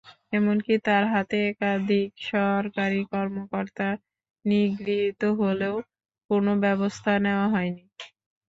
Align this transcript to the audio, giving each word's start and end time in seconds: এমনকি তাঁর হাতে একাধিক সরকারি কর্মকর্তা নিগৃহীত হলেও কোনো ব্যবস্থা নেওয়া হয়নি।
এমনকি 0.33 0.73
তাঁর 0.85 1.03
হাতে 1.13 1.37
একাধিক 1.49 2.09
সরকারি 2.29 3.01
কর্মকর্তা 3.11 3.87
নিগৃহীত 4.45 5.21
হলেও 5.39 5.75
কোনো 6.29 6.51
ব্যবস্থা 6.63 7.11
নেওয়া 7.25 7.47
হয়নি। 7.53 7.83